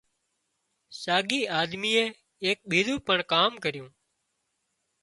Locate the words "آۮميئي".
1.59-2.05